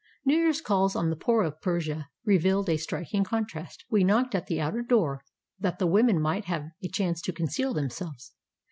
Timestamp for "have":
6.45-6.71